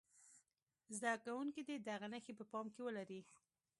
[0.99, 3.21] زده کوونکي دې دغه نښې په پام کې ولري.